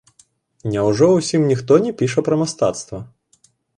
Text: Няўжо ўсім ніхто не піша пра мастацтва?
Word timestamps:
Няўжо 0.75 1.09
ўсім 1.11 1.45
ніхто 1.51 1.73
не 1.85 1.91
піша 1.99 2.25
пра 2.29 2.35
мастацтва? 2.43 3.03